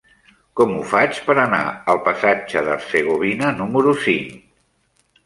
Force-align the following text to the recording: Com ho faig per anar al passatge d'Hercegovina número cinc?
Com 0.59 0.71
ho 0.77 0.79
faig 0.93 1.19
per 1.27 1.35
anar 1.41 1.59
al 1.93 2.01
passatge 2.07 2.63
d'Hercegovina 2.69 3.53
número 3.61 3.95
cinc? 4.07 4.33